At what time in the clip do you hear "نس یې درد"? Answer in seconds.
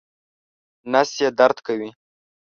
0.91-1.57